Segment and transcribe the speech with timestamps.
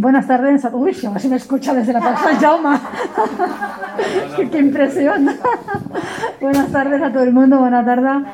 [0.00, 0.66] Buenas tardes.
[0.72, 2.80] Uy, si me escucha desde la plaza Jauma.
[4.50, 5.28] ¡Qué impresión!
[6.40, 8.26] Buenas tardes a todo el mundo, buenas tardes.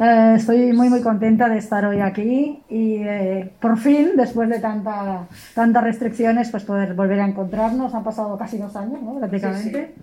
[0.00, 4.58] Eh, estoy muy muy contenta de estar hoy aquí y eh, por fin, después de
[4.58, 7.94] tanta, tantas restricciones, pues poder volver a encontrarnos.
[7.94, 9.18] Han pasado casi dos años, ¿no?
[9.18, 9.94] Prácticamente.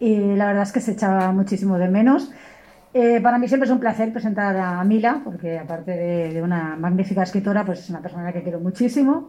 [0.00, 2.32] Y la verdad es que se echaba muchísimo de menos.
[2.94, 6.76] Eh, para mí siempre es un placer presentar a Mila, porque aparte de, de, una
[6.76, 9.28] magnífica escritora, pues es una persona que quiero muchísimo.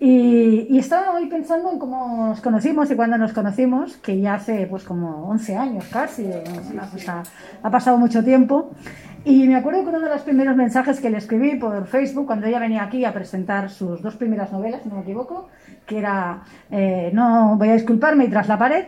[0.00, 4.34] Y, y, estaba hoy pensando en cómo nos conocimos y cuándo nos conocimos, que ya
[4.34, 7.22] hace pues como 11 años casi, o
[7.62, 8.70] ha pasado mucho tiempo.
[9.24, 12.46] Y me acuerdo que uno de los primeros mensajes que le escribí por Facebook cuando
[12.46, 15.48] ella venía aquí a presentar sus dos primeras novelas, no me equivoco,
[15.84, 18.84] que era eh, No voy a disculparme y tras la pared,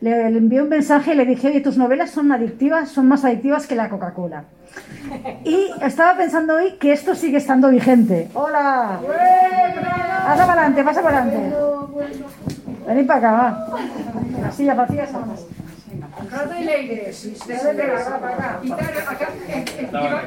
[0.00, 3.24] le, le, envié un mensaje y le dije, oye, tus novelas son adictivas, son más
[3.24, 4.44] adictivas que la Coca-Cola.
[5.44, 8.28] Y estaba pensando hoy que esto sigue estando vigente.
[8.34, 9.00] ¡Hola!
[10.28, 11.56] Pasa para adelante, pasa para adelante.
[12.86, 13.48] Venid para acá, va.
[14.42, 15.46] La silla vacía estamos.
[16.30, 17.12] Rata y Leire,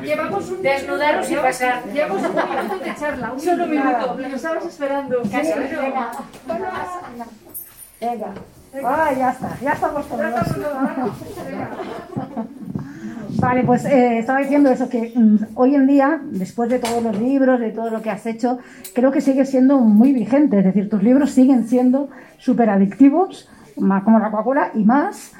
[0.02, 1.84] Llevamos un desnudaros y pasar.
[1.94, 4.16] Llevamos un minuto de charla, un solo minuto.
[4.18, 5.22] Lo estabas esperando.
[5.22, 6.12] Venga.
[8.02, 8.34] Venga.
[8.84, 10.24] Ah, ya está, ya estamos todos.
[13.40, 17.20] Vale, pues eh, estaba diciendo eso, que mm, hoy en día, después de todos los
[17.20, 18.60] libros, de todo lo que has hecho,
[18.94, 20.60] creo que sigue siendo muy vigente.
[20.60, 25.34] Es decir, tus libros siguen siendo súper adictivos, como la Coca-Cola y más.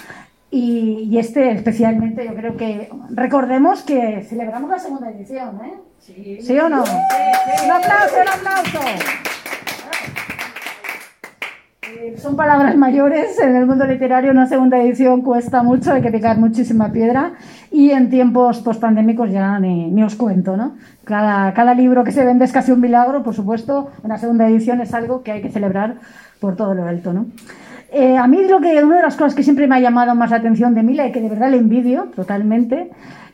[0.50, 5.74] Y, y, este especialmente, yo creo que recordemos que celebramos la segunda edición, ¿eh?
[6.00, 6.86] Sí, ¿Sí o no?
[6.86, 7.66] Sí, sí.
[7.66, 8.80] Un aplauso, un aplauso.
[12.18, 16.38] Son palabras mayores, en el mundo literario una segunda edición cuesta mucho, hay que picar
[16.38, 17.34] muchísima piedra
[17.72, 20.76] y en tiempos pospandémicos ya ni, ni os cuento, ¿no?
[21.06, 24.82] Cada, cada libro que se vende es casi un milagro, por supuesto, una segunda edición
[24.82, 25.96] es algo que hay que celebrar
[26.40, 27.28] por todo lo alto, ¿no?
[27.94, 30.32] Eh, a mí lo que una de las cosas que siempre me ha llamado más
[30.32, 32.90] la atención de Mila y que de verdad le envidio totalmente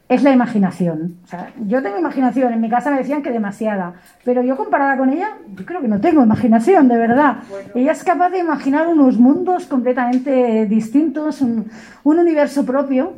[0.09, 1.17] es la imaginación.
[1.23, 4.97] O sea, yo tengo imaginación, en mi casa me decían que demasiada, pero yo comparada
[4.97, 7.38] con ella, yo creo que no tengo imaginación, de verdad.
[7.50, 7.69] Bueno.
[7.75, 11.69] Ella es capaz de imaginar unos mundos completamente distintos, un,
[12.03, 13.13] un universo propio,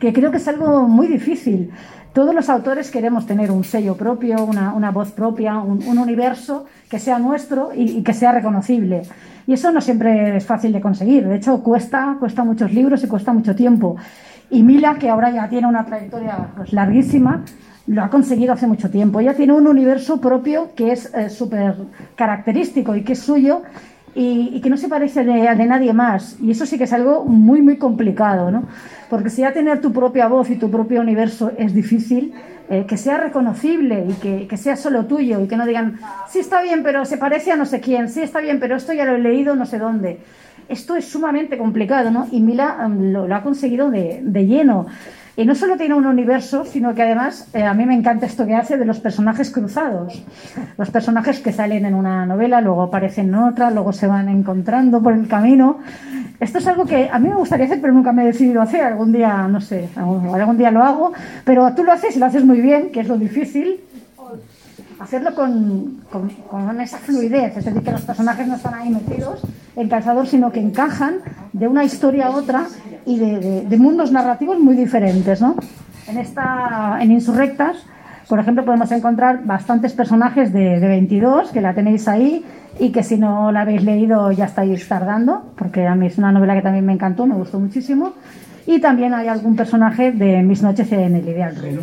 [0.00, 1.70] que creo que es algo muy difícil.
[2.12, 6.64] Todos los autores queremos tener un sello propio, una, una voz propia, un, un, universo
[6.88, 9.02] que sea nuestro y, que sea reconocible.
[9.46, 11.28] Y eso no siempre es fácil de conseguir.
[11.28, 13.96] De hecho, cuesta, cuesta muchos libros y cuesta mucho tiempo.
[14.50, 17.44] Y Mila, que ahora ya tiene una trayectoria pues, larguísima,
[17.86, 19.20] lo ha conseguido hace mucho tiempo.
[19.20, 21.76] Ella tiene un universo propio que es eh, súper
[22.16, 23.62] característico y que es suyo
[24.14, 26.36] y, que no se parece de, nadie más.
[26.40, 28.64] Y eso sí que es algo muy, muy complicado, ¿no?
[29.08, 32.32] Porque si ya tener tu propia voz y tu propio universo es difícil,
[32.68, 35.98] eh, que sea reconocible y que, que, sea solo tuyo y que no digan,
[36.28, 38.92] sí está bien, pero se parece a no sé quién, sí está bien, pero esto
[38.92, 40.20] ya lo he leído no sé dónde.
[40.70, 42.28] Esto es sumamente complicado, ¿no?
[42.30, 44.86] Y Mila um, lo, lo, ha conseguido de, de, lleno.
[45.40, 48.46] Y no solo tiene un universo, sino que además eh, a mí me encanta esto
[48.46, 50.22] que hace de los personajes cruzados.
[50.76, 55.02] Los personajes que salen en una novela, luego aparecen en otra, luego se van encontrando
[55.02, 55.78] por el camino.
[56.40, 58.82] Esto es algo que a mí me gustaría hacer, pero nunca me he decidido hacer.
[58.82, 61.14] Algún día, no sé, algún, algún día lo hago.
[61.46, 63.80] Pero tú lo haces y lo haces muy bien, que es lo difícil
[65.00, 69.40] hacerlo con, con, con, esa fluidez, es decir, que los personajes no están ahí metidos
[69.74, 71.16] en calzador, sino que encajan
[71.52, 72.66] de una historia a otra
[73.06, 75.40] y de, de, mundos narrativos muy diferentes.
[75.40, 75.56] ¿no?
[76.06, 77.78] En, esta, en Insurrectas,
[78.28, 82.44] por ejemplo, podemos encontrar bastantes personajes de, de 22, que la tenéis ahí,
[82.78, 86.30] y que si no la habéis leído ya estáis tardando, porque a mí es una
[86.30, 88.12] novela que también me encantó, me gustó muchísimo.
[88.66, 91.82] Y también hay algún personaje de Mis noches en el Ideal Reino.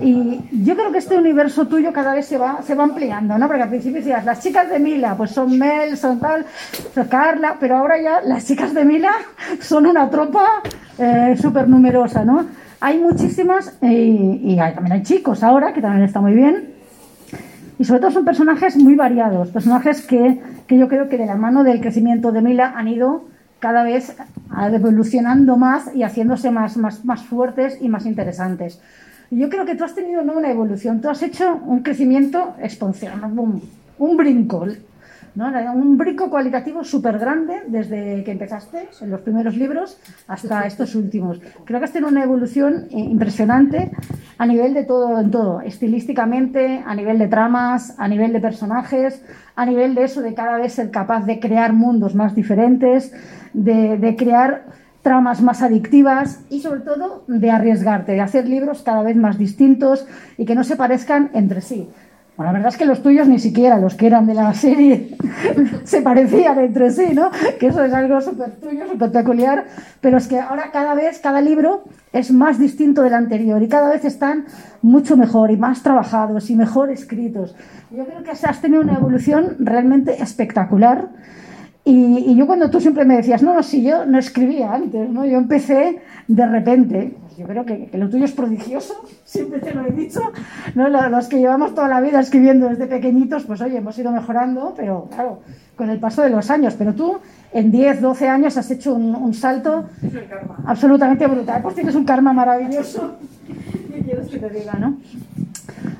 [0.00, 3.46] Y yo creo que este universo tuyo cada vez se va, se va ampliando, ¿no?
[3.46, 6.44] Porque al principio decías, las chicas de Mila, pues son Mel, son tal,
[6.94, 9.12] son Carla, pero ahora ya las chicas de Mila
[9.60, 10.46] son una tropa
[10.98, 12.46] eh, súper numerosa, ¿no?
[12.80, 13.90] Hay muchísimas, eh,
[14.42, 16.74] y hay, también hay chicos ahora, que también está muy bien,
[17.78, 21.36] y sobre todo son personajes muy variados, personajes que, que yo creo que de la
[21.36, 23.24] mano del crecimiento de Mila han ido
[23.58, 24.16] cada vez
[24.72, 28.80] evolucionando más y haciéndose más, más, más fuertes y más interesantes.
[29.30, 33.24] Yo creo que tú has tenido no una evolución, tú has hecho un crecimiento exponencial,
[33.24, 33.60] un,
[33.98, 34.66] un brinco,
[35.34, 35.52] ¿no?
[35.74, 41.40] un brinco cualitativo súper grande desde que empezaste en los primeros libros hasta estos últimos.
[41.64, 43.90] Creo que has tenido una evolución impresionante
[44.38, 49.22] a nivel de todo, en todo, estilísticamente, a nivel de tramas, a nivel de personajes,
[49.54, 53.12] a nivel de eso, de cada vez ser capaz de crear mundos más diferentes,
[53.52, 54.66] de, de crear
[55.06, 60.04] tramas más adictivas y sobre todo de arriesgarte, de hacer libros cada vez más distintos
[60.36, 61.88] y que no se parezcan entre sí.
[62.36, 65.16] Bueno, la verdad es que los tuyos ni siquiera, los que eran de la serie,
[65.84, 67.30] se parecían entre sí, ¿no?
[67.60, 69.66] Que eso es algo súper tuyo, súper peculiar,
[70.00, 73.88] pero es que ahora cada vez, cada libro es más distinto del anterior y cada
[73.88, 74.46] vez están
[74.82, 77.54] mucho mejor y más trabajados y mejor escritos.
[77.92, 81.10] Yo creo que has tenido una evolución realmente espectacular.
[81.88, 85.24] Y, yo cuando tú siempre me decías, no, no, sí, yo no escribía antes, ¿no?
[85.24, 89.92] Yo empecé de repente, yo creo que, lo tuyo es prodigioso, siempre te lo he
[89.92, 90.20] dicho.
[90.74, 90.88] ¿no?
[90.88, 95.08] Los que llevamos toda la vida escribiendo desde pequeñitos, pues oye, hemos ido mejorando, pero
[95.14, 95.42] claro,
[95.76, 96.74] con el paso de los años.
[96.76, 97.18] Pero tú,
[97.52, 99.84] en 10, 12 años, has hecho un salto
[100.64, 101.62] absolutamente brutal.
[101.62, 103.14] Pues tienes un karma maravilloso.
[103.94, 104.96] ¿Qué quieres que te diga, no?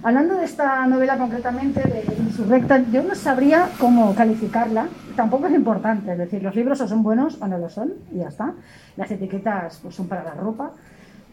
[0.03, 4.87] Hablando de esta novela concretamente, de Insurrecta, yo no sabría cómo calificarla.
[5.17, 8.19] Tampoco es importante, es decir, los libros o son buenos o no lo son, y
[8.19, 8.53] ya está.
[8.97, 10.71] Las etiquetas pues, son para la ropa.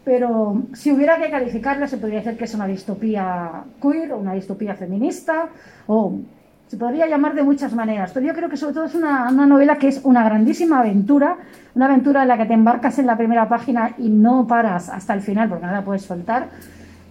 [0.04, 4.34] Pero si hubiera que calificarla, se podría decir que es una distopía queer o una
[4.34, 5.48] distopía feminista,
[5.86, 6.18] o
[6.66, 8.10] se podría llamar de muchas maneras.
[8.12, 11.36] Pero yo creo que sobre todo es una, una novela que es una grandísima aventura,
[11.74, 15.14] una aventura en la que te embarcas en la primera página y no paras hasta
[15.14, 16.48] el final porque no puedes soltar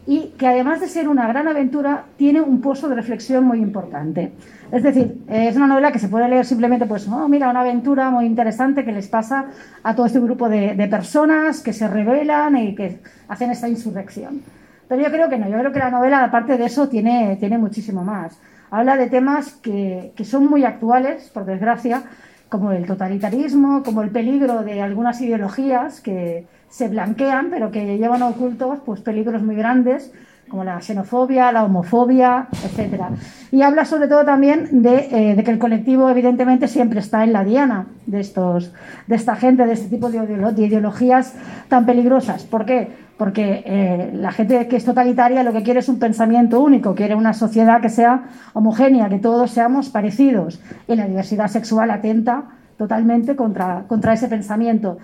[0.05, 4.33] y que además de ser una gran aventura, tiene un pozo de reflexión muy importante.
[4.71, 8.09] Es decir, es una novela que se puede leer simplemente, pues, oh, mira, una aventura
[8.09, 9.45] muy interesante que les pasa
[9.81, 14.41] a todo este grupo de, de personas que se rebelan y que hacen esta insurrección.
[14.89, 17.57] Pero yo creo que no, yo creo que la novela, aparte de eso, tiene, tiene
[17.57, 18.37] muchísimo más.
[18.71, 22.03] Habla de temas que, que son muy actuales, por desgracia,
[22.49, 28.23] como el totalitarismo, como el peligro de algunas ideologías que, se blanquean, pero que llevan
[28.23, 30.11] ocultos pues, peligros muy grandes,
[30.49, 33.03] como la xenofobia, la homofobia, etc.
[33.51, 37.43] Y habla sobre todo también de, eh, que el colectivo, evidentemente, siempre está en la
[37.43, 38.71] diana de, estos,
[39.05, 41.35] de esta gente, de este tipo de, de ideologías
[41.69, 42.43] tan peligrosas.
[42.43, 42.87] ¿Por qué?
[43.17, 47.13] Porque eh, la gente que es totalitaria lo que quiere es un pensamiento único, quiere
[47.13, 48.23] una sociedad que sea
[48.53, 50.59] homogénea, que todos seamos parecidos.
[50.87, 52.45] Y la diversidad sexual atenta
[52.77, 54.97] totalmente contra, contra ese pensamiento.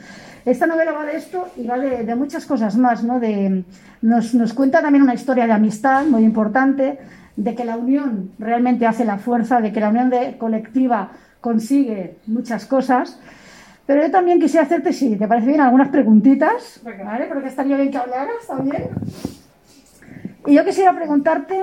[0.45, 3.19] Esta novela va de esto y va de, de muchas cosas más, ¿no?
[3.19, 3.63] De,
[4.01, 6.99] nos, nos, cuenta también una historia de amistad muy importante,
[7.35, 11.11] de que la unión realmente hace la fuerza, de que la unión de, colectiva
[11.41, 13.19] consigue muchas cosas.
[13.85, 17.25] Pero yo también quisiera hacerte, si te parece bien, algunas preguntitas, ¿vale?
[17.25, 18.89] Porque estaría bien que hablaras también.
[20.45, 21.61] Y yo quisiera preguntarte,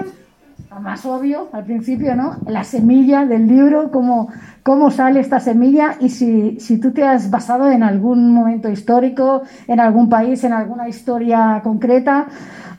[0.81, 2.37] más obvio al principio, ¿no?
[2.47, 4.29] La semilla del libro, cómo,
[4.63, 9.43] cómo sale esta semilla y si, si tú te has basado en algún momento histórico,
[9.67, 12.27] en algún país, en alguna historia concreta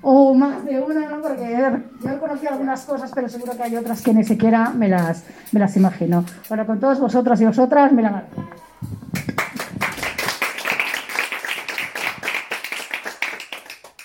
[0.01, 1.21] o más de una, ¿no?
[1.21, 1.57] Porque
[2.03, 5.25] yo he conocido algunas cosas, pero seguro que hay otras que ni siquiera me las,
[5.51, 6.23] me las imagino.
[6.49, 8.43] Bueno, con todos vosotros y vosotras, me la marco.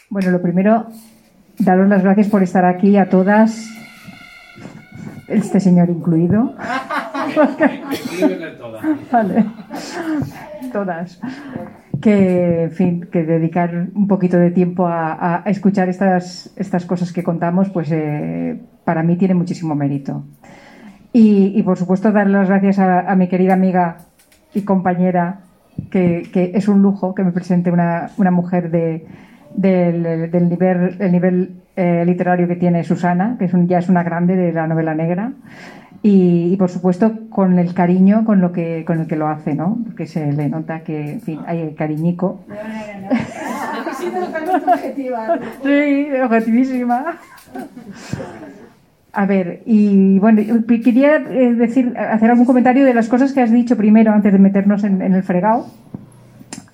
[0.08, 0.88] Bueno, lo primero,
[1.64, 3.68] daros las gracias por estar aquí a todas,
[5.28, 6.54] este señor incluido.
[9.10, 9.44] Vale.
[10.72, 11.20] Todas.
[12.00, 17.12] Que, en fin, que dedicar un poquito de tiempo a, a escuchar estas, estas cosas
[17.12, 20.24] que contamos, pues eh, para mí tiene muchísimo mérito.
[21.12, 23.98] Y, y, por supuesto, dar las gracias a, a mi querida amiga
[24.54, 25.40] y compañera,
[25.90, 29.06] que, que, es un lujo que me presente una, una mujer de,
[29.54, 33.88] del, del, nivel, el nivel eh, literario que tiene Susana, que es un, ya es
[33.88, 35.32] una grande de la novela negra.
[36.04, 39.78] Y, por supuesto con el cariño con lo que con el que lo hace, ¿no?
[39.84, 42.40] Porque se le nota que, en fin, hay cariñico.
[45.62, 47.18] sí, objetivísima.
[49.12, 53.76] A ver, y bueno, quería decir, hacer algún comentario de las cosas que has dicho
[53.76, 55.66] primero antes de meternos en, en el fregado.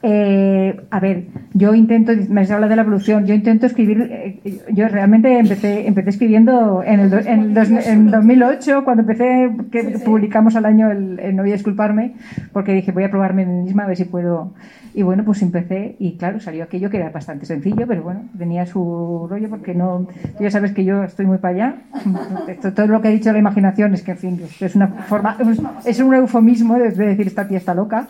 [0.00, 1.24] Eh, a ver,
[1.54, 5.88] yo intento, me has hablado de la evolución, yo intento escribir, eh, yo realmente empecé,
[5.88, 10.04] empecé escribiendo en el, en, dos, en 2008, cuando empecé, que sí, sí.
[10.04, 12.14] publicamos al año el, el, No voy a disculparme,
[12.52, 14.52] porque dije voy a probarme mí misma a ver si puedo.
[14.94, 18.66] Y bueno, pues empecé y claro, salió aquello que era bastante sencillo, pero bueno, tenía
[18.66, 21.76] su rollo porque no, tú ya sabes que yo estoy muy para allá.
[22.48, 24.88] Esto, todo lo que he dicho de la imaginación es que, en fin, es una
[24.88, 25.36] forma,
[25.84, 28.08] es un eufemismo de decir esta tía está loca,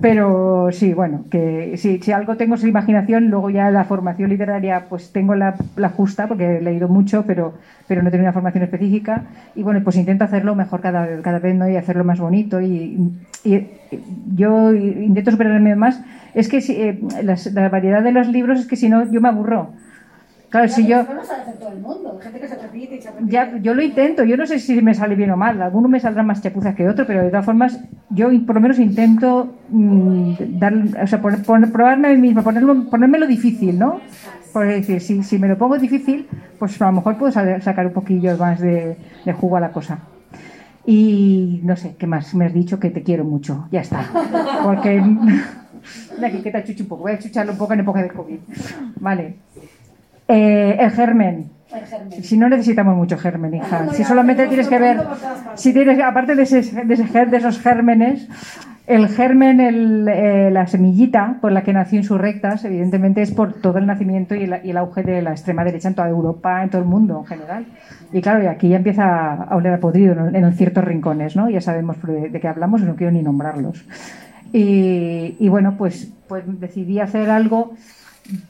[0.00, 5.12] pero sí, bueno, que si algo tengo es imaginación, luego ya la formación literaria pues
[5.12, 7.54] tengo la, la, justa porque he leído mucho, pero,
[7.88, 11.54] pero no tengo una formación específica y bueno, pues intento hacerlo mejor cada, cada vez
[11.54, 11.68] ¿no?
[11.68, 13.12] y hacerlo más bonito y,
[13.44, 13.66] y
[14.34, 16.02] yo intento superarme más.
[16.34, 19.20] Es que si, eh, la, la, variedad de los libros es que si no yo
[19.20, 19.72] me aburro.
[20.54, 20.98] Claro, si yo.
[23.18, 26.00] Ya, yo lo intento, yo no sé si me sale bien o mal, alguno me
[26.00, 30.34] saldrá más chapuzas que otro, pero de todas formas, yo por lo menos intento mmm,
[30.38, 34.04] dar, o sea, poner, poner, probarme a mí misma, ponerlo, ponerme lo difícil, ¿no?
[34.52, 37.86] Por decir, si, si me lo pongo difícil, pues a lo mejor puedo sa- sacar
[37.86, 40.08] un poquillo más de, de jugo a la cosa.
[40.86, 42.34] Y no sé, ¿qué más?
[42.34, 43.68] Me has dicho que te quiero mucho.
[43.70, 44.10] Ya está.
[44.62, 45.02] Porque.
[46.26, 47.02] Aquí que te achuche un poco.
[47.02, 48.40] Voy a achucharlo un poco en época de COVID.
[49.00, 49.36] Vale.
[50.28, 51.50] Eh, el germen.
[52.22, 53.88] Si no necesitamos mucho germen, hija.
[53.92, 55.00] Si solamente tienes que ver.
[55.54, 58.28] Si tienes, aparte de, ese- de, ese de esos gérmenes,
[58.86, 63.78] el germen, el, eh, la semillita por la que nació Insurrectas, evidentemente es por todo
[63.78, 66.70] el nacimiento y el, y el auge de la extrema derecha en toda Europa, en
[66.70, 67.66] todo el mundo en general.
[68.12, 71.50] Y claro, y aquí ya empieza a oler a podrido en, en ciertos rincones, ¿no?
[71.50, 73.84] Ya sabemos de, de qué hablamos y no quiero ni nombrarlos.
[74.52, 77.72] Y, y bueno, pues, pues decidí hacer algo.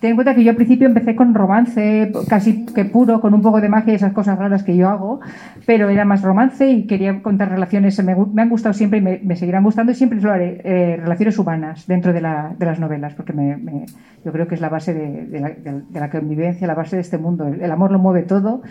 [0.00, 3.42] Ten en cuenta que yo al principio empecé con romance, casi que puro, con un
[3.42, 5.18] poco de magia y esas cosas raras que yo hago,
[5.66, 9.18] pero era más romance y quería contar relaciones, me, me han gustado siempre y me,
[9.24, 12.78] me seguirán gustando y siempre lo haré, eh, relaciones humanas dentro de, la- de las
[12.78, 13.86] novelas, porque me-
[14.24, 17.02] yo creo que es la base de, de la, de- la convivencia, la base de
[17.02, 17.48] este mundo.
[17.48, 18.62] El, el amor lo mueve todo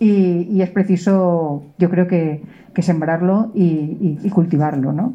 [0.00, 2.42] y, y es preciso, yo creo que,
[2.74, 5.14] que sembrarlo y, y- y cultivarlo, ¿no?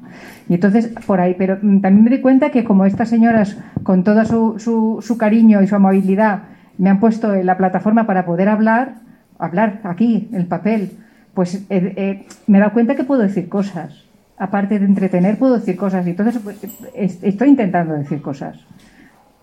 [0.50, 4.03] Y entonces, por ahí, pero mm, también me di cuenta que como estas señoras, con
[4.03, 6.43] todo su, su, su cariño y su amabilidad,
[6.77, 8.93] me han puesto en la plataforma para poder hablar,
[9.38, 10.91] hablar aquí, en el papel,
[11.34, 14.05] pues eh, eh, me he dado cuenta que puedo decir cosas.
[14.38, 16.07] Aparte de entretener, puedo decir cosas.
[16.07, 16.63] Y entonces pues,
[16.96, 18.55] es- estoy intentando decir cosas.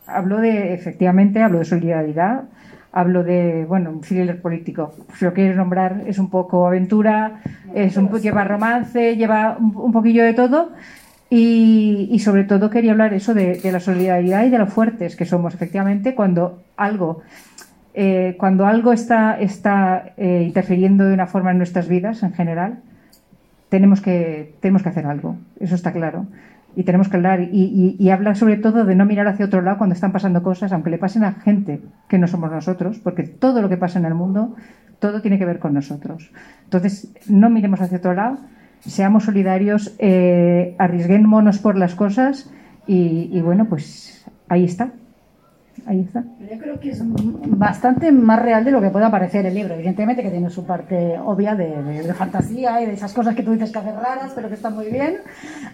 [0.07, 2.45] Hablo de, efectivamente, hablo de solidaridad,
[2.93, 4.95] hablo de, bueno, un thriller político.
[5.19, 7.41] Si lo quieres nombrar, es un poco aventura,
[7.75, 10.71] es un, lleva romance, lleva un, un poquillo de todo.
[11.37, 15.17] Y, y sobre todo quería hablar eso de, de la solidaridad y de lo fuertes
[15.17, 17.23] que somos, efectivamente, cuando algo,
[17.93, 22.79] eh, cuando algo está, está eh, interfiriendo de una forma en nuestras vidas en general,
[23.69, 26.27] tenemos que, tenemos que hacer algo, eso está claro.
[26.77, 29.61] Y tenemos que hablar y, y, y hablar sobre todo de no mirar hacia otro
[29.61, 33.25] lado cuando están pasando cosas, aunque le pasen a gente que no somos nosotros, porque
[33.25, 34.55] todo lo que pasa en el mundo,
[35.01, 36.31] todo tiene que ver con nosotros.
[36.63, 38.39] Entonces, no miremos hacia otro lado,
[38.87, 42.51] seamos solidarios, eh, arriesguémonos por las cosas
[42.87, 44.91] y, y bueno, pues ahí está.
[45.87, 46.23] Ahí está.
[46.51, 49.75] Yo creo que es bastante más real de lo que pueda parecer el libro.
[49.75, 53.43] Evidentemente que tiene su parte obvia de, de- de fantasía y de esas cosas que
[53.43, 55.17] tú dices que haces raras, pero que están muy bien.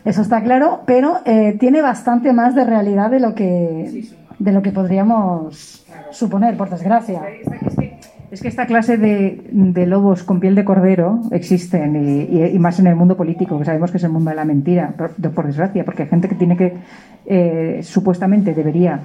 [0.05, 0.81] Eso está claro.
[0.87, 4.05] Pero eh, tiene bastante más de realidad de lo que,
[4.38, 7.21] de lo que podríamos suponer, por desgracia.
[8.30, 12.94] Es que esta clase de, lobos con piel de cordero existen y, más en el
[12.94, 15.84] mundo político, que sabemos que es el mundo de la mentira, por, de- por desgracia,
[15.84, 16.75] porque hay gente que tiene que,
[17.26, 19.00] eh, supuestamente debería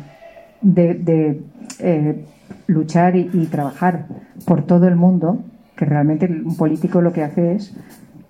[0.62, 1.42] de,
[1.80, 2.24] eh,
[2.68, 4.06] luchar y, trabajar
[4.46, 5.40] por todo el mundo,
[5.76, 7.76] que realmente un político lo que hace es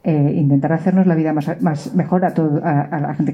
[0.06, 3.34] eh, intentar hacernos la vida más, mejor a, todo, a, la gente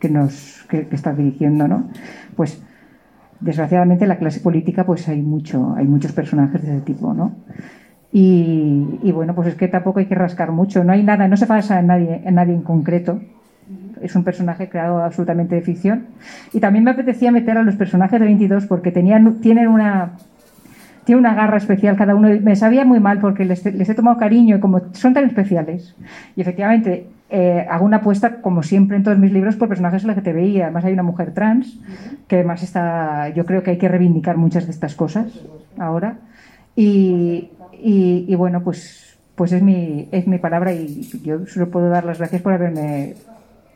[0.00, 1.90] que, nos que está dirigiendo, ¿no?
[2.36, 2.62] Pues
[3.42, 7.32] desgraciadamente en la clase política pues hay mucho hay muchos personajes de ese tipo no
[8.12, 11.36] y, y bueno pues es que tampoco hay que rascar mucho no hay nada no
[11.36, 13.20] se basa en nadie en nadie en concreto
[14.00, 16.06] es un personaje creado absolutamente de ficción
[16.52, 20.12] y también me apetecía meter a los personajes de 22 porque tenían tienen una
[21.04, 22.28] tiene una garra especial cada uno.
[22.42, 25.94] Me sabía muy mal porque les, les he tomado cariño y como son tan especiales.
[26.36, 30.60] Y efectivamente, eh, hago una apuesta, como siempre en todos mis libros, por personajes LGTBI.
[30.62, 31.80] Además, hay una mujer trans
[32.28, 33.30] que además está.
[33.30, 35.26] Yo creo que hay que reivindicar muchas de estas cosas
[35.78, 36.18] ahora.
[36.76, 41.88] Y, y, y bueno, pues, pues es, mi, es mi palabra y yo solo puedo
[41.88, 43.14] dar las gracias por haberme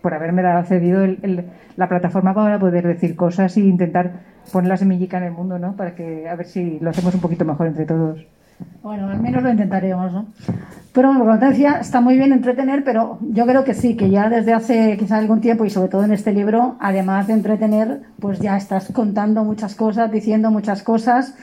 [0.03, 1.45] por haberme dado- cedido el- el-
[1.77, 4.21] la plataforma para poder decir cosas e intentar
[4.53, 5.75] poner la semillica en el mundo, ¿no?
[5.75, 8.25] Para que a ver si lo hacemos un poquito mejor entre todos.
[8.83, 10.27] Bueno, al menos lo intentaremos, ¿no?
[10.93, 14.09] Pero bueno, como te decía, está muy bien entretener, pero yo creo que sí, que
[14.09, 18.03] ya desde hace quizá algún tiempo y sobre todo en este libro, además de entretener,
[18.19, 21.35] pues ya estás contando muchas cosas, diciendo muchas cosas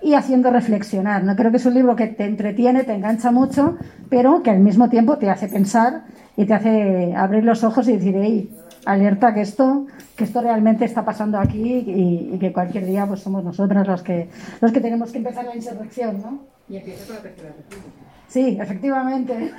[0.00, 1.24] y haciendo reflexionar.
[1.24, 3.76] No creo que es un libro que te entretiene, te engancha mucho,
[4.08, 6.04] pero que al mismo tiempo te hace pensar
[6.36, 8.50] y te hace abrir los ojos y decir, hey,
[8.86, 9.86] alerta que esto,
[10.16, 14.02] que esto realmente está pasando aquí y, y que cualquier día pues somos nosotras los
[14.02, 16.51] que, los que tenemos que empezar la insurrección, ¿no?
[16.68, 17.88] Y empieza con la tercera república.
[18.28, 19.52] Sí, efectivamente.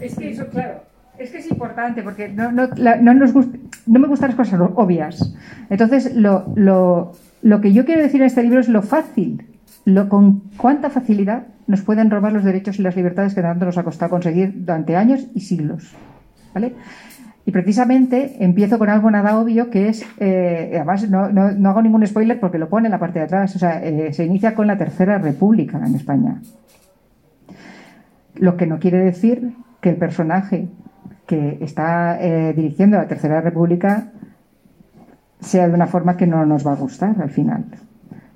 [0.00, 0.82] Es que eso, claro,
[1.18, 4.36] es que es importante porque no, no, la- no nos gust- no me gustan las
[4.36, 5.34] cosas obvias.
[5.70, 9.44] Entonces, lo, lo, lo que yo quiero decir en este libro es lo fácil,
[9.84, 13.78] lo con cuánta facilidad nos pueden robar los derechos y las libertades que tanto nos
[13.78, 15.92] ha costado conseguir durante años y siglos.
[16.54, 16.74] ¿Vale?
[17.46, 21.82] Y precisamente empiezo con algo nada obvio que es, eh, además no, no- no hago
[21.82, 24.54] ningún spoiler porque lo pone en la parte de atrás, o sea, eh, se inicia
[24.54, 26.40] con la Tercera República en España.
[28.36, 30.68] Lo que no quiere decir que el personaje
[31.26, 34.08] que está eh, dirigiendo la Tercera República
[35.40, 37.64] sea de una forma que no nos va a gustar al final.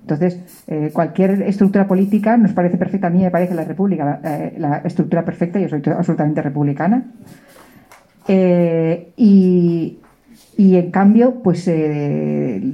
[0.02, 3.08] Entonces, cualquier estructura política nos parece perfecta.
[3.08, 5.58] A mí me parece la república eh, la estructura perfecta.
[5.58, 7.02] Yo soy absolutamente republicana.
[8.28, 9.98] Eh, y,
[10.56, 11.68] y, en cambio, pues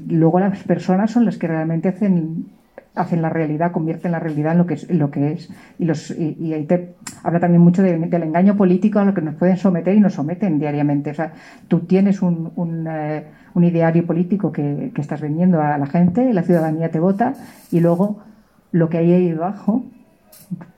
[0.08, 2.46] luego las personas son las que realmente hacen
[2.94, 4.88] hacen la realidad, convierten la realidad en lo que es.
[4.88, 5.50] En lo que es.
[5.78, 9.20] Y, los, y, ahí te habla también mucho de, del engaño político a lo que
[9.20, 11.11] nos pueden someter y nos someten diariamente.
[11.11, 11.32] O sea,
[11.68, 16.32] tú tienes un, un, eh, un ideario político que, que, estás vendiendo a la gente,
[16.32, 17.34] la ciudadanía te vota
[17.70, 18.23] y luego
[18.70, 19.84] lo que hay ahí debajo,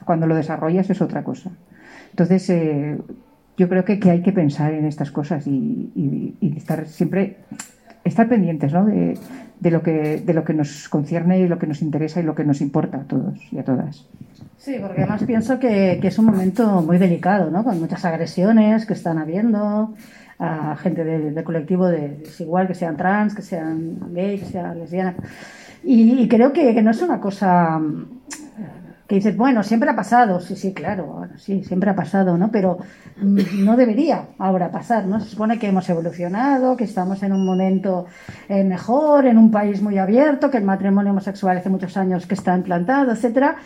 [0.04, 1.50] cuando lo desarrollas, es otra cosa.
[2.10, 2.98] Entonces, eh,
[3.56, 7.36] yo creo que, que, hay que pensar en estas cosas y, estar siempre
[8.04, 8.84] estar pendientes ¿no?
[8.84, 9.18] de,
[9.60, 12.34] de lo que de lo que nos concierne y lo que nos interesa y lo
[12.34, 14.06] que nos importa a todos y a todas.
[14.58, 17.62] Sí, porque además pienso que, que es un momento muy delicado, ¿no?
[17.64, 19.94] Con muchas agresiones que están habiendo
[20.38, 24.78] a gente del, del colectivo de, desigual, que sean trans, que sean gay, que sean
[24.78, 25.16] lesbianas.
[25.88, 27.80] Y, creo que, no es una cosa
[29.06, 32.50] que dices, bueno, siempre ha pasado, sí, sí, claro, sí, siempre ha pasado, ¿no?
[32.50, 32.78] Pero
[33.16, 35.20] no debería ahora pasar, ¿no?
[35.20, 38.06] Se supone que hemos evolucionado, que estamos en un momento
[38.48, 42.34] eh, mejor, en un país muy abierto, que el matrimonio homosexual hace muchos años que
[42.34, 43.56] está implantado, etcétera,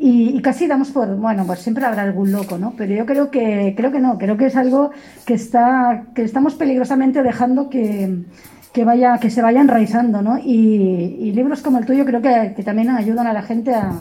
[0.00, 2.74] y, y, casi damos por, bueno, pues siempre habrá algún loco, ¿no?
[2.76, 4.90] Pero yo creo que, creo que no, creo que es algo
[5.24, 8.24] que está, que estamos peligrosamente dejando que
[8.72, 10.38] que vaya que se vaya enraizando, ¿no?
[10.38, 13.98] Y, y libros como el tuyo creo que, que también ayudan a la gente a,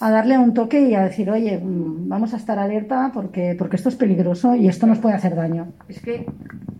[0.00, 3.76] a darle un toque y a decir, oye, mm, vamos a estar alerta porque, porque
[3.76, 5.68] esto es peligroso y esto nos puede hacer daño.
[5.88, 6.24] Es que,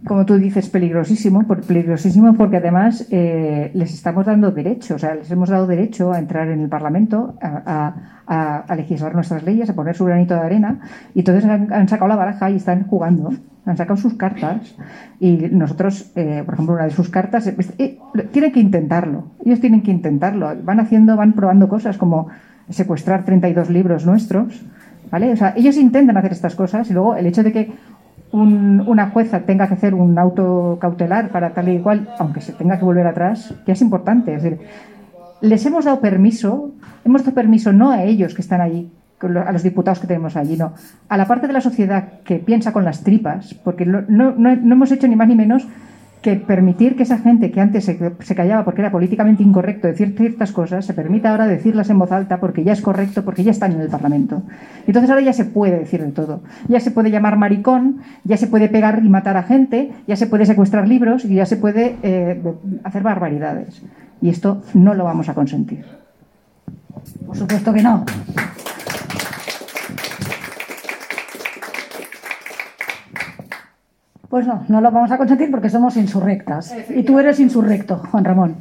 [0.06, 5.30] como tú dices, peligrosísimo, peligrosísimo porque además eh, les estamos dando derecho, o sea, les
[5.30, 7.94] hemos dado derecho a entrar en el Parlamento, a,
[8.26, 10.80] a, a legislar nuestras leyes, a poner su granito de arena
[11.14, 13.34] y entonces han, han, sacado la baraja y están jugando.
[13.66, 14.74] Han sacado sus cartas
[15.20, 17.98] y nosotros, eh, por ejemplo, una de sus cartas, eh,
[18.32, 19.32] tienen que intentarlo.
[19.44, 20.50] Ellos tienen que intentarlo.
[20.62, 22.28] Van haciendo, van probando cosas como
[22.70, 24.62] secuestrar 32 libros nuestros,
[25.10, 25.32] ¿vale?
[25.32, 27.72] O sea, ellos intentan hacer estas cosas y luego el hecho de que
[28.32, 32.52] un, una jueza tenga que hacer un auto cautelar para tal y cual, aunque se
[32.52, 34.34] tenga que volver atrás, ya es importante.
[34.34, 34.60] Es decir,
[35.40, 36.72] les hemos dado permiso,
[37.04, 40.56] hemos dado permiso no a ellos que están allí, a los diputados que tenemos allí,
[40.56, 40.72] no,
[41.08, 44.74] a la parte de la sociedad que piensa con las tripas, porque no, no, no
[44.74, 45.66] hemos hecho ni más ni menos
[46.22, 50.14] que permitir que esa gente que antes se, se, callaba porque era políticamente incorrecto decir
[50.16, 53.50] ciertas cosas, se permita ahora decirlas en voz alta porque ya es correcto, porque ya
[53.50, 54.42] están en el Parlamento.
[54.86, 56.42] Entonces ahora ya se puede decir de todo.
[56.68, 60.26] Ya se puede llamar maricón, ya se puede pegar y matar a gente, ya se
[60.26, 62.42] puede secuestrar libros y ya se puede eh,
[62.84, 63.82] hacer barbaridades.
[64.20, 65.84] Y esto no lo vamos a consentir.
[67.26, 68.04] Por supuesto que no.
[74.30, 76.72] Pues no, no lo vamos a consentir porque somos insurrectas.
[76.88, 78.56] Y tú eres insurrecto, Juan Ramón.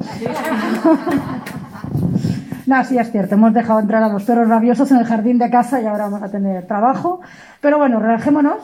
[2.66, 5.48] no, sí es cierto, hemos dejado entrar a los perros rabiosos en el jardín de
[5.48, 7.20] casa y ahora vamos a tener trabajo.
[7.60, 8.58] Pero bueno, relajémonos.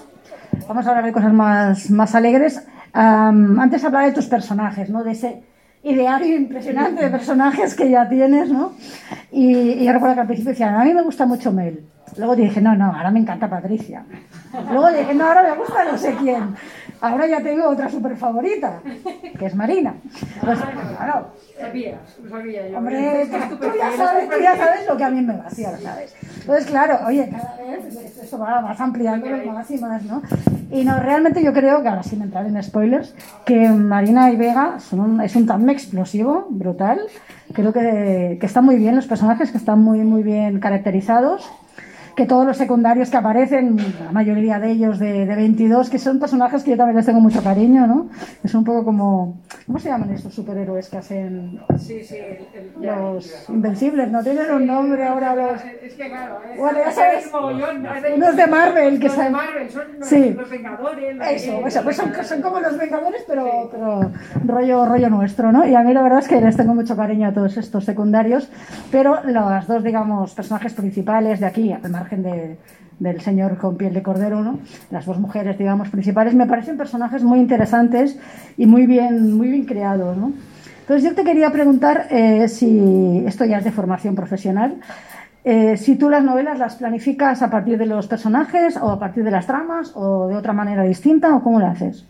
[0.66, 2.66] Vamos a hablar de cosas más, más alegres.
[2.92, 5.04] Antes hablaba de tus personajes, ¿no?
[5.04, 5.44] De ese
[5.84, 8.72] ideario impresionante de personajes que ya tienes, ¿no?
[9.30, 11.84] Y, y recuerdo que al principio decían, a mí me gusta mucho Mel.
[12.18, 14.02] Luego dije, no, no, ahora me encanta Patricia.
[14.70, 16.54] Luego dije, no, ahora me gusta no sé quién.
[17.00, 18.80] Ahora ya tengo otra súper favorita,
[19.38, 19.94] que es Marina.
[20.42, 20.58] Pues,
[20.96, 21.26] claro.
[21.58, 21.98] Sabía,
[22.30, 22.78] sabía yo.
[22.78, 25.78] Hombre, tú, tú, ya sabes, tú ya sabes lo que a mí me vacía, lo
[25.78, 26.14] sabes.
[26.40, 30.22] Entonces, claro, oye, cada vez esto va más ampliando más y más, ¿no?
[30.70, 34.80] Y no, realmente yo creo que, ahora sin entrar en spoilers, que Marina y Vega
[34.80, 37.00] son un, es un tandem explosivo, brutal.
[37.52, 41.50] Creo que, que están muy bien los personajes, que están muy, muy bien caracterizados
[42.16, 46.18] que todos los secundarios que aparecen, la mayoría de ellos de, de 22, que son
[46.18, 48.08] personajes que yo también les tengo mucho cariño, ¿no?
[48.42, 52.86] Es un poco como, ¿cómo se llaman estos superhéroes que hacen sí, sí, el, el,
[52.86, 54.10] los ya, invencibles?
[54.10, 55.62] ¿No tienen un nombre ahora los...?
[55.82, 57.30] Es que claro, es, bueno, ya sabes,
[58.16, 60.30] unos de Marvel que de Marvel son los, sí.
[60.30, 61.16] los Vengadores.
[61.16, 64.10] Los Eso, eso pues son, son, como los Vengadores, pero, pero
[64.46, 65.66] rollo, rollo nuestro, ¿no?
[65.66, 68.48] Y a mí la verdad es que les tengo mucho cariño a todos estos secundarios,
[68.90, 72.56] pero los dos, digamos, personajes principales de aquí, al margen de
[72.98, 74.58] del señor con piel de cordero, ¿no?
[74.90, 78.18] Las dos mujeres, digamos, principales, me parecen personajes muy interesantes
[78.56, 80.32] y muy bien, muy bien creados, ¿no?
[80.80, 84.76] Entonces yo te quería preguntar eh, si, esto ya es de formación profesional,
[85.44, 89.24] eh, si tú las novelas las planificas a partir de los personajes o a partir
[89.24, 92.06] de las tramas o de otra manera distinta o cómo lo haces.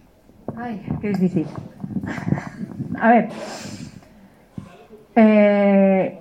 [0.57, 1.47] Ay, qué difícil.
[3.01, 3.29] A ver.
[5.17, 6.21] Eh,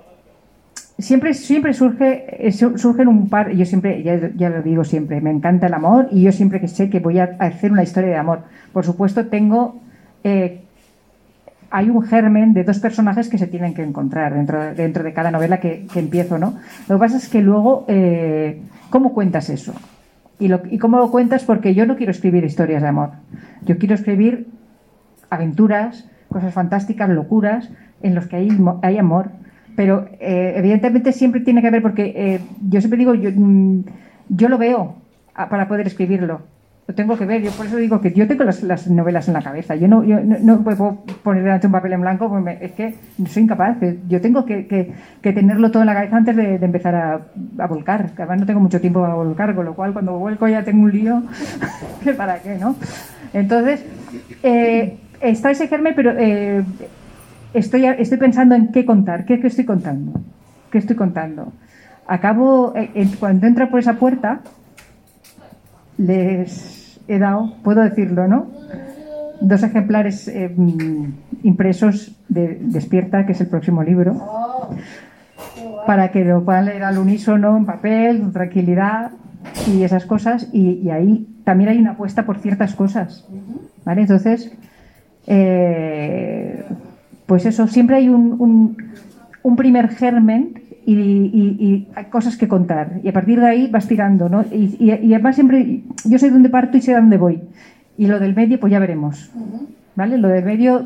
[0.98, 5.66] siempre, siempre surge, surgen un par, yo siempre, ya, ya, lo digo siempre, me encanta
[5.66, 8.40] el amor y yo siempre que sé que voy a hacer una historia de amor.
[8.72, 9.80] Por supuesto, tengo,
[10.24, 10.62] eh,
[11.70, 15.30] hay un germen de dos personajes que se tienen que encontrar dentro, dentro de cada
[15.30, 16.54] novela que, que empiezo, ¿no?
[16.88, 19.74] Lo que pasa es que luego, eh, ¿cómo cuentas eso?
[20.38, 21.44] Y, lo, ¿Y cómo lo cuentas?
[21.44, 23.10] Porque yo no quiero escribir historias de amor.
[23.64, 24.48] Yo quiero escribir
[25.30, 27.70] aventuras, cosas fantásticas, locuras,
[28.02, 28.48] en los que hay,
[28.82, 29.30] hay amor.
[29.76, 33.84] Pero eh, evidentemente siempre tiene que haber, porque eh, yo siempre digo, yo, mm,
[34.30, 34.94] yo lo veo
[35.34, 36.40] a- para poder escribirlo.
[36.88, 39.34] Lo tengo que ver, yo por eso digo que yo tengo las, las novelas en
[39.34, 39.74] la cabeza.
[39.74, 42.94] Yo no, yo no, puedo poner delante un papel en blanco, porque me- es que
[43.28, 43.76] soy incapaz.
[44.08, 48.10] Yo tengo que, que- tenerlo todo en la cabeza antes de, empezar a, volcar.
[48.16, 50.92] Además no tengo mucho tiempo a volcar, con lo cual cuando vuelco ya tengo un
[50.92, 51.22] lío.
[52.16, 52.76] ¿Para qué, no?
[53.34, 53.84] Entonces,
[54.44, 56.62] eh, está ese germen, pero eh,
[57.58, 60.20] estoy, estoy pensando en qué contar, qué, qué estoy contando,
[60.70, 61.52] qué estoy contando.
[62.06, 64.40] Acabo, eh, cuando entra por esa puerta,
[65.98, 68.46] les he dado, puedo decirlo, ¿no?
[69.40, 71.06] Dos ejemplares eh, mm,
[71.42, 74.16] impresos de Despierta, que es el próximo libro,
[75.86, 79.12] para que lo puedan leer al unísono, en papel, con tranquilidad
[79.66, 80.48] y esas cosas.
[80.52, 83.26] Y, y ahí también hay una apuesta por ciertas cosas,
[83.84, 84.02] ¿vale?
[84.02, 84.52] Entonces,
[85.26, 86.64] eh,
[87.26, 88.76] pues eso, siempre hay un, un-
[89.42, 93.00] un primer germen y, y- y hay cosas que contar.
[93.02, 94.44] Y a partir de ahí vas tirando, ¿no?
[94.52, 97.40] Y, además siempre, yo sé dónde parto y sé dónde voy.
[97.98, 99.30] Y lo del medio, pues ya veremos.
[99.96, 100.18] ¿Vale?
[100.18, 100.84] Lo del medio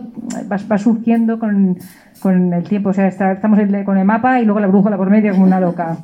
[0.51, 1.77] va, surgiendo con,
[2.21, 2.91] con el tiempo.
[2.91, 5.59] O sea, está- estamos con el mapa y luego la brújula por medio como una
[5.61, 5.97] loca.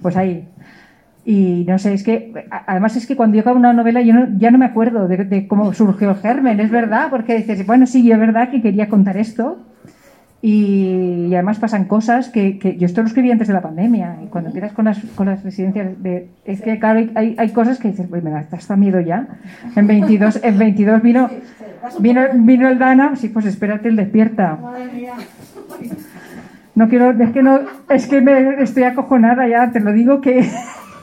[0.00, 0.46] Pues ahí.
[1.26, 2.32] Y no sé, es que,
[2.66, 5.24] además es que cuando yo acabo una novela yo no- ya no me acuerdo de,
[5.24, 8.88] de cómo surgió el germen, es verdad, porque dices, bueno, sí, es verdad que quería
[8.88, 9.58] contar esto.
[10.46, 14.18] Y, y además pasan cosas que, que yo esto lo escribí antes de la pandemia.
[14.22, 17.78] Y cuando empiezas con las, con las residencias, de, es que claro, hay- hay, cosas
[17.78, 19.26] que dices, me da hasta miedo ya.
[19.74, 21.30] En 22, en 22 vino,
[21.98, 24.58] vino, vino el Dana, sí, pues espérate, el despierta.
[24.60, 25.14] Madre mía.
[26.74, 30.46] No quiero, es que no, es que me estoy acojonada ya, te lo digo que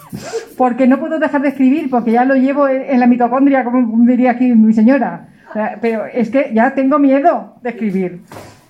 [0.57, 4.05] porque no puedo dejar de escribir, porque ya lo llevo en en la mitocondria, como
[4.05, 5.29] diría aquí mi señora.
[5.49, 8.21] O sea, Pero es que ya tengo miedo de escribir,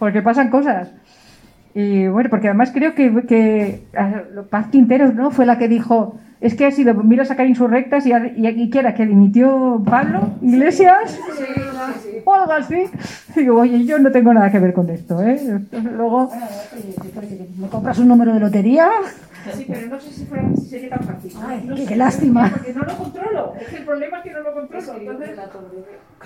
[0.01, 0.89] porque pasan cosas.
[1.73, 3.83] Y bueno, porque además creo que, que
[4.49, 5.31] Paz Quinteros ¿no?
[5.31, 8.79] fue la que dijo, es que ha sido, mira sacar insurrectas y, y, y que
[8.79, 11.17] era que dimitió Pablo Iglesias
[12.25, 12.83] o algo así.
[13.35, 15.39] Digo, oye, yo no tengo nada que ver con esto, ¿eh?
[15.71, 16.31] Luego,
[17.57, 18.89] ¿Me compras un número de lotería?
[19.55, 21.31] Sí, pero no sé si, fuera, si sería tan fácil.
[21.41, 22.49] Ay, no qué- sé, qué lástima.
[22.51, 23.53] Porque no lo controlo.
[23.59, 24.93] Es que el problema es que no lo controlo.
[24.99, 25.29] Entonces,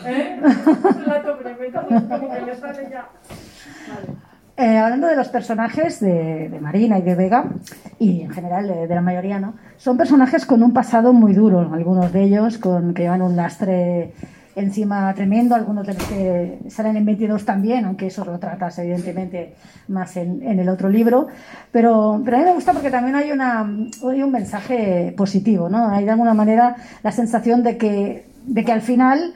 [0.06, 0.40] ¿eh?
[0.42, 3.10] Relato breve, como como que me sale ya.
[4.58, 7.52] Eh, hablando de los personajes de, Marina y de Vega,
[8.00, 9.56] y en general de, la mayoría, ¿no?
[9.76, 14.14] Son personajes con un pasado muy duro, algunos de ellos con que llevan un lastre
[14.56, 19.56] encima tremendo, algunos de los que salen en 22 también, aunque eso lo tratas evidentemente
[19.90, 21.28] más en, en el otro libro.
[21.74, 25.90] Pero, pero a mí me gusta porque también hay, una, hay un mensaje positivo, ¿no?
[25.90, 29.34] Hay de alguna manera la sensación de que, de que al final.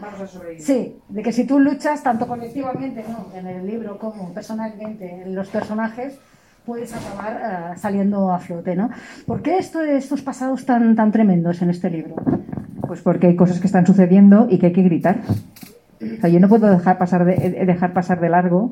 [0.60, 3.28] Sí, de que si tú luchas tanto colectivamente ¿no?
[3.38, 6.18] en el libro como personalmente en los personajes,
[6.66, 8.90] puedes acabar eh, saliendo a flote, ¿no?
[9.26, 12.16] ¿Por qué esto, estos pasados tan, tan tremendos en este libro?
[12.88, 15.18] pues porque hay cosas que están sucediendo y que hay que gritar.
[16.02, 18.72] O sea, yo no puedo dejar pasar de, eh, dejar pasar de largo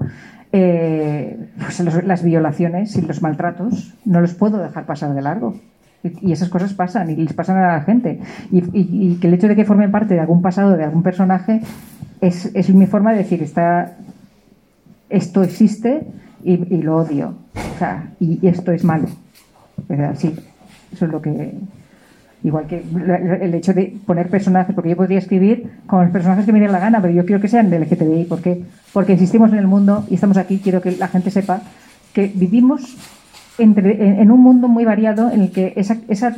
[0.52, 3.94] eh, pues los- las violaciones y los maltratos.
[4.06, 5.60] No los puedo dejar pasar de largo.
[6.22, 8.20] Y, esas cosas pasan y les pasan a la gente.
[8.52, 11.04] Y, y- y que el hecho de que formen parte de algún pasado de algún
[11.04, 11.62] personaje
[12.22, 13.98] es, es mi forma de decir, está,
[15.10, 16.06] esto existe
[16.44, 17.34] y, y lo odio.
[17.76, 19.08] O sea, y, esto es malo.
[19.88, 20.16] ¿Verdad?
[20.18, 20.34] Sí,
[20.92, 21.54] eso es lo que,
[22.44, 22.84] Igual que
[23.42, 26.72] el hecho de poner personajes, porque yo podría escribir con los personajes que me den
[26.72, 30.06] la gana, pero yo quiero que sean del LGTBI, porque porque existimos en el mundo
[30.10, 31.62] y estamos aquí, quiero que la gente sepa
[32.14, 32.96] que vivimos
[33.58, 36.38] entre, en, un mundo muy variado en el que esa, esa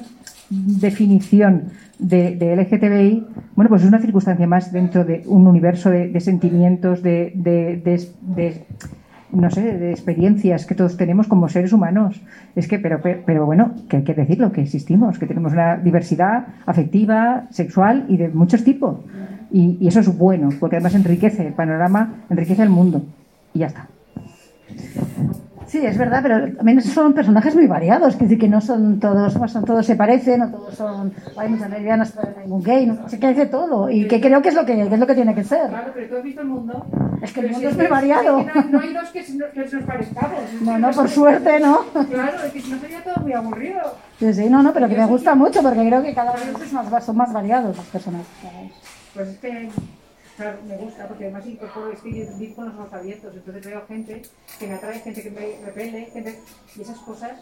[0.50, 1.66] definición
[2.00, 6.20] de, de LGTBI, bueno, pues es una circunstancia más dentro de un universo de, de
[6.22, 8.64] sentimientos, de- de
[9.32, 12.20] no sé, de experiencias que todos tenemos como seres humanos.
[12.56, 15.78] Es que, pero, pero, pero bueno, que hay que decirlo, que existimos, que tenemos una
[15.78, 18.98] diversidad afectiva, sexual y de muchos tipos.
[19.52, 23.04] Y, y eso es bueno, porque además enriquece el panorama, enriquece el mundo.
[23.54, 23.88] Y ya está.
[25.70, 29.38] Sí, es verdad, pero también son personajes muy variados, es decir, que no son todos,
[29.38, 32.64] no son todos se parecen, no todos son, hay muchas lesbianas, pero no hay ningún
[32.64, 34.82] gay, no sé que hay de todo, y que creo que es lo que, que
[34.82, 35.70] es lo que tiene que ser.
[35.70, 36.86] Claro, pero tú has visto el mundo.
[37.22, 38.40] Es que el mundo si es muy variado.
[38.40, 40.40] es que no, no hay dos que, que nos parezcamos.
[40.62, 41.84] No, no, por suerte, ¿no?
[42.10, 43.82] Claro, es que si no sería todo muy aburrido.
[44.18, 46.74] Sí, sí, no, no, pero que me gusta mucho porque creo que cada vez es
[46.74, 48.28] más, son más variados los personajes.
[49.14, 49.70] Pues es que
[50.40, 53.66] Claro, me gusta, porque además incorporo, es que yo vivo con los ojos abiertos, entonces
[53.66, 54.22] veo gente
[54.58, 56.40] que me atrae, gente que me repele, gente,
[56.78, 57.42] y esas cosas,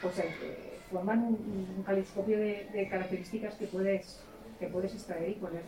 [0.00, 4.20] pues eh, forman un, un caleidoscopio de, de características que puedes,
[4.60, 5.62] que puedes extraer y poner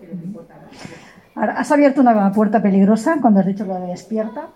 [0.00, 0.54] lo que, importa.
[1.34, 4.46] Ahora, has abierto una puerta peligrosa cuando has dicho lo de despierta.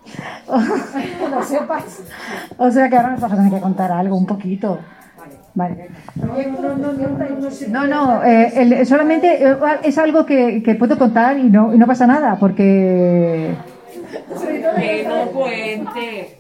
[0.47, 2.03] que lo sepas.
[2.59, 4.79] O sea que ahora nos vas a tener que contar algo, un poquito.
[5.57, 5.89] Vale.
[7.71, 11.87] No, no, eh, el- solamente es algo que, que puedo contar y no, y no
[11.87, 13.55] pasa nada, porque
[14.77, 16.39] Que no cuente.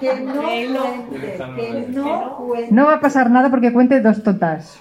[0.00, 2.68] Que no cuente, que no cuente.
[2.72, 4.78] no va a pasar nada porque cuente dos tontas.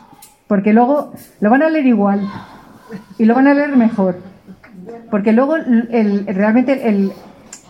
[0.48, 2.22] Porque luego lo van a leer igual
[3.18, 4.18] y lo van a leer mejor.
[5.12, 7.12] Porque luego el, el- realmente el,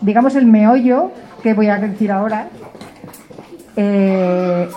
[0.00, 1.10] digamos el meollo
[1.42, 2.46] que voy a decir ahora
[3.76, 4.68] eh,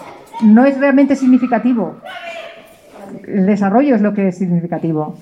[0.43, 1.97] no es realmente significativo.
[3.28, 5.17] El desarrollo es lo que es significativo.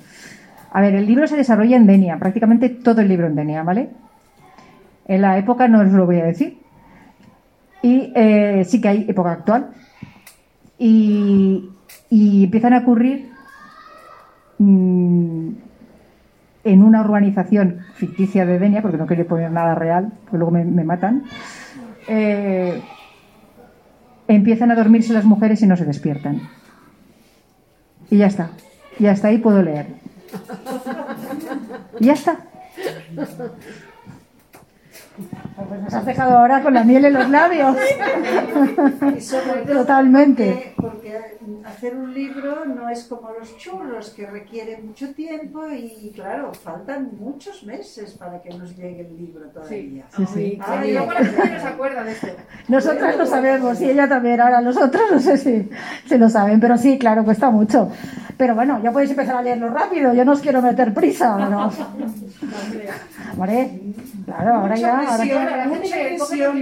[0.72, 3.90] A ver, el libro se desarrolla en Denia, prácticamente todo el libro en Denia, ¿vale?
[5.06, 6.58] En la época no os lo voy a decir.
[7.82, 9.68] Y eh, sí que hay época actual.
[10.78, 11.70] Y,
[12.10, 13.30] y empiezan a ocurrir
[14.58, 15.48] mm,
[16.64, 20.64] en una urbanización ficticia de Denia, porque no quiero poner nada real, porque luego me,
[20.64, 21.22] me matan.
[22.08, 22.82] eh,
[24.28, 26.48] empiezan a dormirse las mujeres y no se despiertan.
[28.10, 28.50] Y ya está.
[28.98, 29.86] Y hasta ahí puedo leer.
[32.00, 32.38] Y ya está.
[35.68, 37.76] Pues nos has dejado ahora con la miel en los labios.
[39.16, 40.74] Y sobre todo Totalmente.
[40.76, 46.12] Porque, porque hacer un libro no es como los churros, que requiere mucho tiempo y,
[46.14, 50.04] claro, faltan muchos meses para que nos llegue el libro todavía.
[50.16, 50.58] Sí, sí.
[50.60, 52.28] Ah, y luego la gente no se acuerda de esto.
[52.68, 54.40] Nosotras lo sabemos y ella también.
[54.40, 55.68] Ahora los otros no sé si,
[56.06, 57.90] si lo saben, pero sí, claro, cuesta mucho.
[58.36, 60.12] Pero bueno, ya podéis empezar a leerlo rápido.
[60.12, 61.36] Yo no os quiero meter prisa.
[61.48, 61.72] ¿no?
[63.36, 63.70] Hombre,
[64.24, 64.98] claro, ahora ya.
[64.98, 65.28] ahora presión.
[65.28, 66.02] que- Ahora, la gente Mucha lo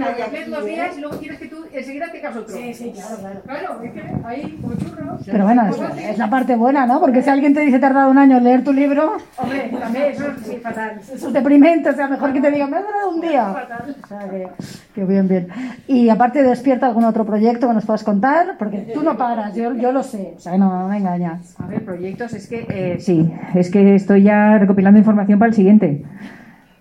[0.09, 2.55] aquí, lees dos días y luego quieres que tú enseguida te hagas otro.
[2.55, 3.41] Sí, sí, claro, claro.
[3.45, 5.21] Claro, es que ahí, como churros.
[5.25, 6.99] Pero bueno, es, es la parte buena, ¿no?
[6.99, 10.25] Porque si alguien te dice tardado un año en leer tu libro, Hombre, también eso
[10.43, 10.99] sí, fatal.
[11.13, 11.89] eso es deprimente.
[11.89, 13.45] O sea, mejor que te diga, me ha durado un día.
[13.53, 13.95] Fatal.
[14.03, 14.47] O sea, que,
[14.93, 15.47] que bien, bien.
[15.87, 18.57] Y aparte de Despierta, ¿algún otro proyecto que nos puedas contar?
[18.59, 20.33] Porque tú no paras, yo, yo lo sé.
[20.35, 21.55] O sea, no, no me engañas.
[21.59, 25.55] A ver, proyectos, es que eh, sí, es que estoy ya recopilando información para el
[25.55, 26.03] siguiente.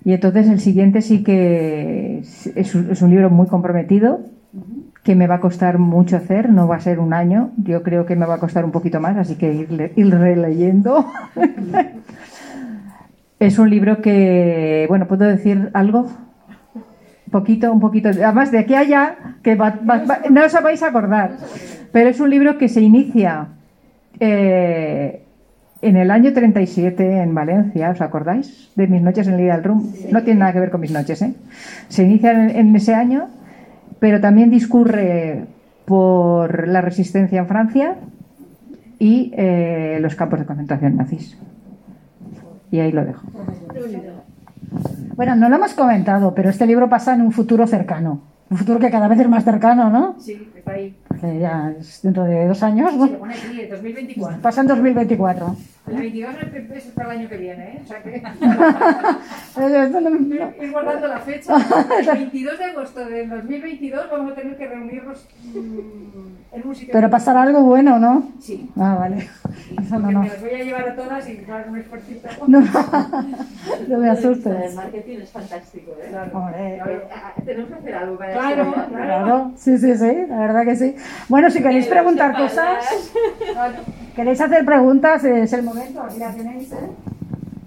[0.04, 4.20] Y entonces el siguiente sí que es, un- libro muy comprometido,
[5.02, 8.04] que me va a costar mucho hacer, no va a ser un año, yo creo
[8.06, 11.06] que me va a costar un poquito más, así que ir, le- ir releyendo.
[13.38, 16.06] es un libro que, bueno, ¿puedo decir algo?
[17.30, 18.08] Poquito, un poquito.
[18.10, 19.78] Además, de aquí a allá, que va-
[20.30, 21.32] no os vais a acordar,
[21.92, 23.48] pero es un libro que se inicia
[24.20, 25.23] eh,
[25.88, 28.70] en el año 37 en Valencia, ¿os acordáis?
[28.74, 29.92] De mis noches en Lida del Rum.
[30.10, 31.34] No tiene nada que ver con mis noches, ¿eh?
[31.88, 33.28] Se inicia en, en ese año,
[34.00, 35.44] pero también discurre
[35.84, 37.96] por la resistencia en Francia
[38.98, 41.36] y eh, los campos de concentración nazis.
[42.70, 43.26] Y ahí lo dejo.
[45.16, 48.22] Bueno, no lo hemos comentado, pero este libro pasa en un futuro cercano.
[48.50, 50.16] Un futuro que cada vez es más cercano, ¿no?
[50.20, 50.94] Sí, está ahí.
[51.08, 52.90] Porque ya es dentro de dos años.
[52.92, 54.40] Se Bueno, pone aquí, el 2024.
[54.42, 55.56] pasa en 2024.
[55.88, 56.34] El 22
[56.74, 57.80] es para el año que viene, ¿eh?
[57.84, 58.22] O sea que...
[59.56, 61.54] No- Ir guardando la fecha.
[62.00, 66.92] El 22 de agosto del 2022 vamos a tener que reunirnos en un sitio.
[66.92, 68.30] Pero pasará algo bueno, ¿no?
[68.40, 68.70] Sí.
[68.76, 69.28] Ah, vale.
[69.80, 70.20] Eso no, no.
[70.20, 72.28] me las voy a llevar a todas y claro, un esfuercito.
[72.46, 74.74] No, no me El asustes.
[74.74, 76.06] marketing es fantástico, ¿eh?
[76.10, 76.30] Claro.
[76.38, 78.96] Hombre, ver, Ah, Tenemos que hacer algo para Claro, esto, ¿no?
[78.96, 80.96] Claro, sí, sí, sí, la verdad que sí.
[81.28, 82.84] Bueno, si queréis preguntar cosas,
[83.52, 83.74] claro.
[84.14, 86.76] queréis hacer preguntas, es el momento, aquí la tenéis, ¿eh?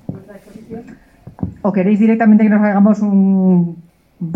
[0.08, 0.84] Vuestra exposición.
[1.64, 3.84] ¿O queréis directamente que nos hagamos un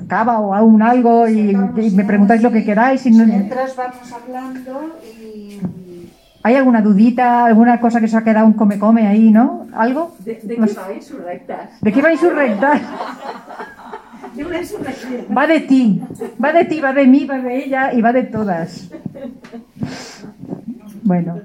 [0.08, 3.06] cava o a un algo y, y me preguntáis lo que queráis?
[3.06, 5.60] y no- Mientras vamos hablando y...
[6.43, 9.67] ¿Hay alguna dudita, alguna cosa que se ha quedado un come-come ahí, no?
[9.73, 10.15] ¿Algo?
[10.19, 11.69] ¿De, de qué vais sus rectas?
[11.82, 12.82] ¿De qué va a insurrectar?
[14.36, 15.25] de una insurrección.
[15.36, 16.01] Va de ti,
[16.43, 18.89] va de ti, va de mí, va de ella y va de todas.
[21.04, 21.39] Bueno,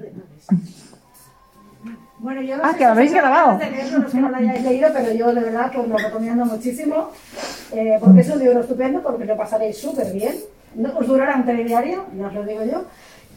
[2.19, 3.59] Bueno, yo Ah, sé que lo habéis grabado.
[3.59, 6.45] leerlo, los que no lo hayáis leído, pero yo de verdad que os lo recomiendo
[6.45, 7.09] muchísimo,
[7.71, 10.33] eh, porque es un libro estupendo, porque lo pasaréis súper bien.
[10.75, 12.85] No, os durará un telediario, ya os lo digo yo.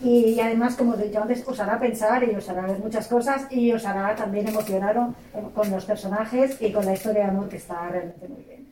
[0.03, 2.79] Y, y además, como os he dicho antes, os hará pensar y os hará ver
[2.79, 5.15] muchas cosas y os hará también emocionaros
[5.55, 8.67] con los personajes y con la historia de amor que está realmente muy bien.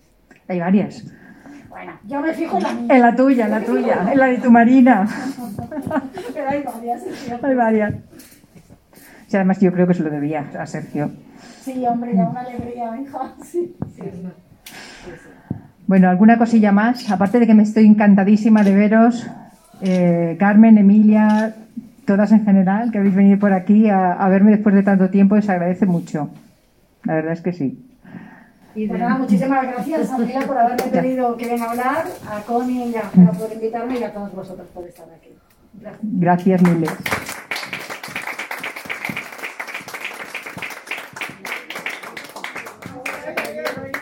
[0.48, 1.04] hay varias.
[1.68, 4.26] Bueno, yo me fijo en la mía, En la tuya, en la tuya, en la
[4.26, 5.06] de tu marina.
[6.34, 7.02] pero hay varias.
[7.02, 7.32] sí, sí.
[7.42, 7.94] Hay varias.
[9.26, 11.10] Sí, además yo creo que se lo debía a Sergio.
[11.60, 13.34] Sí, hombre, ya una alegría, hija.
[13.44, 13.74] Sí.
[15.86, 17.10] Bueno, ¿alguna cosilla más?
[17.10, 19.26] Aparte de que me estoy encantadísima de veros,
[19.82, 21.54] eh, Carmen, Emilia,
[22.04, 25.34] todas en general, que habéis venido por aquí a, a verme después de tanto tiempo,
[25.36, 26.30] os agradece mucho.
[27.04, 27.84] La verdad es que sí.
[28.74, 32.90] Y de nada, muchísimas gracias, Ángela, por haberme pedido que venga a hablar, a Connie
[32.90, 35.30] y a por invitarme y a todos vosotros por estar aquí.
[35.80, 36.00] Gracias.
[36.02, 36.90] Gracias miles.